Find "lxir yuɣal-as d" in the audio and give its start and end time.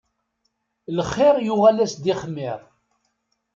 0.97-2.05